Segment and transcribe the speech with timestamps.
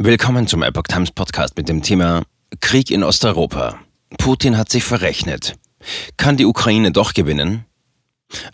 [0.00, 2.22] Willkommen zum Epoch Times Podcast mit dem Thema
[2.60, 3.80] Krieg in Osteuropa.
[4.16, 5.56] Putin hat sich verrechnet.
[6.16, 7.64] Kann die Ukraine doch gewinnen?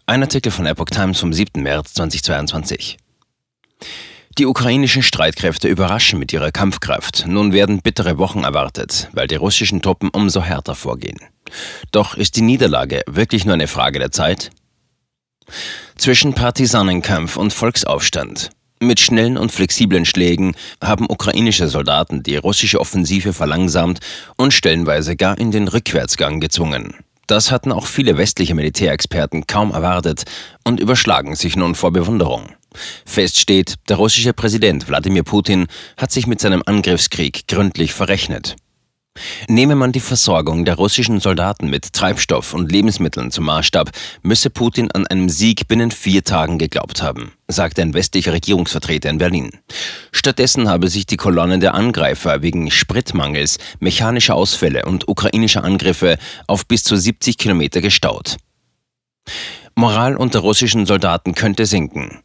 [0.07, 1.63] Ein Artikel von Epoch Times vom 7.
[1.63, 2.97] März 2022.
[4.39, 7.27] Die ukrainischen Streitkräfte überraschen mit ihrer Kampfkraft.
[7.27, 11.19] Nun werden bittere Wochen erwartet, weil die russischen Truppen umso härter vorgehen.
[11.93, 14.49] Doch ist die Niederlage wirklich nur eine Frage der Zeit?
[15.99, 18.49] Zwischen Partisanenkampf und Volksaufstand.
[18.85, 24.01] Mit schnellen und flexiblen Schlägen haben ukrainische Soldaten die russische Offensive verlangsamt
[24.37, 26.95] und stellenweise gar in den Rückwärtsgang gezwungen.
[27.27, 30.25] Das hatten auch viele westliche Militärexperten kaum erwartet
[30.65, 32.51] und überschlagen sich nun vor Bewunderung.
[33.07, 38.55] Fest steht, der russische Präsident Wladimir Putin hat sich mit seinem Angriffskrieg gründlich verrechnet.
[39.49, 43.91] Nehme man die Versorgung der russischen Soldaten mit Treibstoff und Lebensmitteln zum Maßstab,
[44.23, 49.19] müsse Putin an einem Sieg binnen vier Tagen geglaubt haben, sagte ein westlicher Regierungsvertreter in
[49.19, 49.51] Berlin.
[50.13, 56.67] Stattdessen habe sich die Kolonne der Angreifer wegen Spritmangels, mechanischer Ausfälle und ukrainischer Angriffe auf
[56.67, 58.37] bis zu 70 Kilometer gestaut.
[59.77, 62.24] Moral unter russischen Soldaten könnte sinken.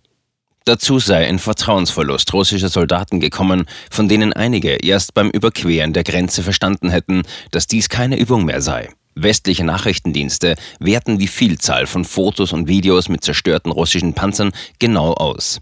[0.69, 6.43] Dazu sei ein Vertrauensverlust russischer Soldaten gekommen, von denen einige erst beim Überqueren der Grenze
[6.43, 8.89] verstanden hätten, dass dies keine Übung mehr sei.
[9.15, 15.59] Westliche Nachrichtendienste werten die Vielzahl von Fotos und Videos mit zerstörten russischen Panzern genau aus.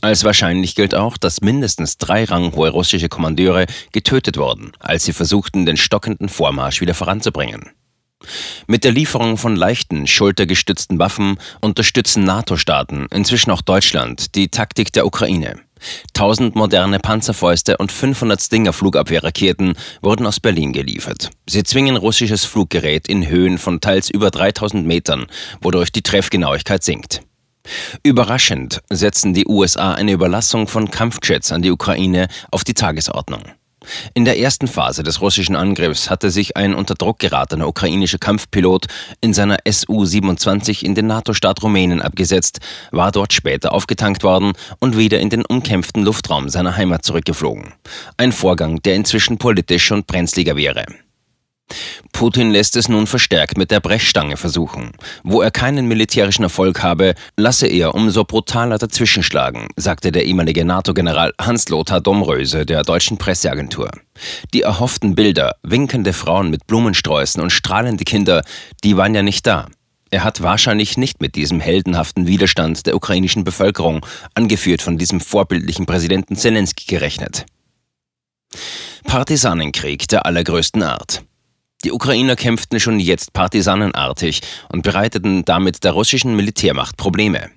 [0.00, 5.64] Als wahrscheinlich gilt auch, dass mindestens drei ranghohe russische Kommandeure getötet wurden, als sie versuchten,
[5.64, 7.70] den stockenden Vormarsch wieder voranzubringen.
[8.66, 15.06] Mit der Lieferung von leichten, schultergestützten Waffen unterstützen NATO-Staaten, inzwischen auch Deutschland, die Taktik der
[15.06, 15.56] Ukraine.
[16.14, 21.30] 1000 moderne Panzerfäuste und 500 Stinger-Flugabwehrraketen wurden aus Berlin geliefert.
[21.48, 25.26] Sie zwingen russisches Fluggerät in Höhen von teils über 3000 Metern,
[25.60, 27.22] wodurch die Treffgenauigkeit sinkt.
[28.02, 33.42] Überraschend setzen die USA eine Überlassung von Kampfjets an die Ukraine auf die Tagesordnung.
[34.14, 38.86] In der ersten Phase des russischen Angriffs hatte sich ein unter Druck geratener ukrainischer Kampfpilot
[39.20, 45.20] in seiner Su-27 in den NATO-Staat Rumänien abgesetzt, war dort später aufgetankt worden und wieder
[45.20, 47.74] in den umkämpften Luftraum seiner Heimat zurückgeflogen.
[48.16, 50.84] Ein Vorgang, der inzwischen politisch schon brenzliger wäre.
[52.12, 54.92] Putin lässt es nun verstärkt mit der Brechstange versuchen.
[55.22, 61.32] Wo er keinen militärischen Erfolg habe, lasse er umso brutaler dazwischenschlagen, sagte der ehemalige NATO-General
[61.40, 63.90] Hans-Lothar Domröse der deutschen Presseagentur.
[64.52, 68.42] Die erhofften Bilder, winkende Frauen mit Blumensträußen und strahlende Kinder,
[68.84, 69.66] die waren ja nicht da.
[70.10, 74.04] Er hat wahrscheinlich nicht mit diesem heldenhaften Widerstand der ukrainischen Bevölkerung,
[74.34, 77.46] angeführt von diesem vorbildlichen Präsidenten Zelensky, gerechnet.
[79.04, 81.22] Partisanenkrieg der allergrößten Art.
[81.84, 87.50] Die Ukrainer kämpften schon jetzt partisanenartig und bereiteten damit der russischen Militärmacht Probleme.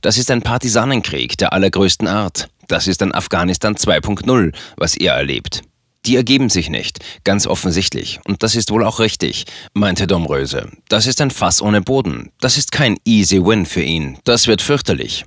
[0.00, 2.48] Das ist ein Partisanenkrieg der allergrößten Art.
[2.68, 5.62] Das ist ein Afghanistan 2.0, was er erlebt.
[6.06, 8.20] Die ergeben sich nicht, ganz offensichtlich.
[8.24, 9.44] Und das ist wohl auch richtig,
[9.74, 10.70] meinte Domröse.
[10.88, 12.30] Das ist ein Fass ohne Boden.
[12.40, 14.18] Das ist kein easy win für ihn.
[14.24, 15.26] Das wird fürchterlich.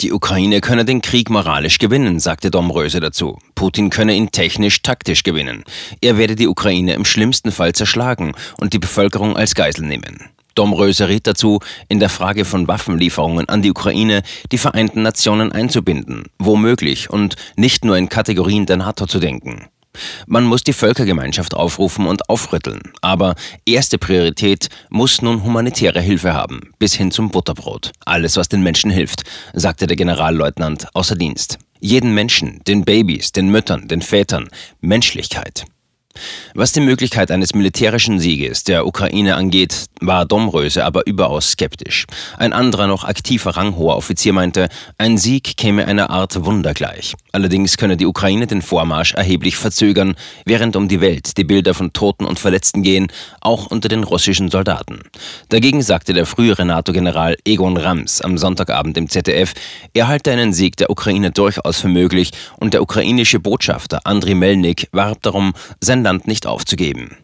[0.00, 3.38] Die Ukraine könne den Krieg moralisch gewinnen, sagte Domröse dazu.
[3.54, 5.64] Putin könne ihn technisch-taktisch gewinnen.
[6.00, 10.30] Er werde die Ukraine im schlimmsten Fall zerschlagen und die Bevölkerung als Geisel nehmen.
[10.54, 14.22] Domröse riet dazu, in der Frage von Waffenlieferungen an die Ukraine
[14.52, 19.66] die Vereinten Nationen einzubinden, womöglich und nicht nur in Kategorien der NATO zu denken.
[20.26, 23.34] Man muss die Völkergemeinschaft aufrufen und aufrütteln, aber
[23.66, 27.92] erste Priorität muss nun humanitäre Hilfe haben, bis hin zum Butterbrot.
[28.04, 31.58] Alles, was den Menschen hilft, sagte der Generalleutnant außer Dienst.
[31.80, 34.48] Jeden Menschen, den Babys, den Müttern, den Vätern,
[34.80, 35.66] Menschlichkeit.
[36.54, 42.06] Was die Möglichkeit eines militärischen Sieges der Ukraine angeht, war Domröse aber überaus skeptisch.
[42.36, 47.14] Ein anderer noch aktiver ranghoher Offizier meinte, ein Sieg käme einer Art Wunder gleich.
[47.32, 50.14] Allerdings könne die Ukraine den Vormarsch erheblich verzögern,
[50.44, 53.08] während um die Welt die Bilder von Toten und Verletzten gehen,
[53.40, 55.00] auch unter den russischen Soldaten.
[55.48, 59.54] Dagegen sagte der frühere NATO-General Egon Rams am Sonntagabend im ZDF,
[59.92, 64.88] er halte einen Sieg der Ukraine durchaus für möglich und der ukrainische Botschafter Andriy Melnik
[64.92, 67.16] warb darum, sein Land nicht aufzugeben.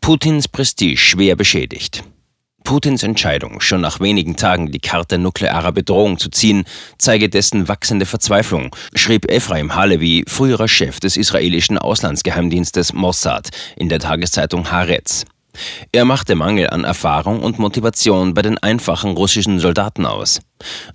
[0.00, 2.02] Putins Prestige schwer beschädigt.
[2.64, 6.64] Putins Entscheidung, schon nach wenigen Tagen die Karte nuklearer Bedrohung zu ziehen,
[6.98, 14.00] zeige dessen wachsende Verzweiflung, schrieb Ephraim Halevi, früherer Chef des israelischen Auslandsgeheimdienstes Mossad, in der
[14.00, 15.24] Tageszeitung Haaretz.
[15.92, 20.40] Er machte Mangel an Erfahrung und Motivation bei den einfachen russischen Soldaten aus.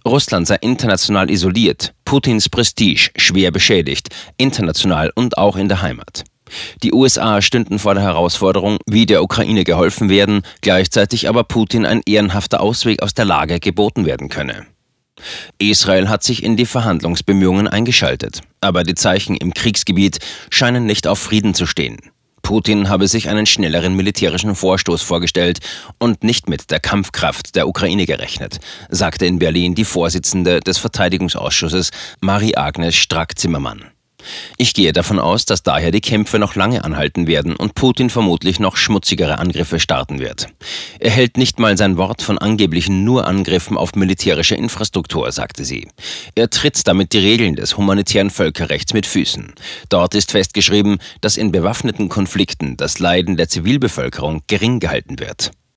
[0.06, 6.24] Russland sei international isoliert, Putins Prestige schwer beschädigt, international und auch in der Heimat.
[6.84, 12.02] Die USA stünden vor der Herausforderung, wie der Ukraine geholfen werden, gleichzeitig aber Putin ein
[12.06, 14.66] ehrenhafter Ausweg aus der Lage geboten werden könne.
[15.58, 20.20] Israel hat sich in die Verhandlungsbemühungen eingeschaltet, aber die Zeichen im Kriegsgebiet
[20.50, 21.98] scheinen nicht auf Frieden zu stehen.
[22.44, 25.60] Putin habe sich einen schnelleren militärischen Vorstoß vorgestellt
[25.98, 28.60] und nicht mit der Kampfkraft der Ukraine gerechnet,
[28.90, 33.86] sagte in Berlin die Vorsitzende des Verteidigungsausschusses Marie-Agnes Strack-Zimmermann.
[34.58, 38.60] Ich gehe davon aus, dass daher die Kämpfe noch lange anhalten werden und Putin vermutlich
[38.60, 40.48] noch schmutzigere Angriffe starten wird.
[41.00, 45.88] Er hält nicht mal sein Wort von angeblichen nur Angriffen auf militärische Infrastruktur, sagte sie.
[46.36, 49.54] Er tritt damit die Regeln des humanitären Völkerrechts mit Füßen.
[49.90, 55.52] Dort ist festgeschrieben, dass in bewaffneten Konflikten das Leiden der Zivilbevölkerung gering gehalten wird.